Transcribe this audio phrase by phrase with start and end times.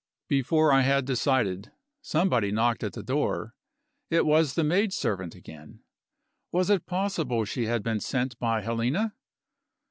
[0.27, 3.53] Before I had decided, somebody knocked at the door.
[4.09, 5.81] It was the maid servant again.
[6.51, 9.13] Was it possible she had been sent by Helena?